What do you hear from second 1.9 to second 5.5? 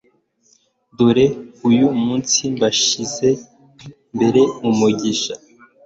munsi mbashyize imbere umugisha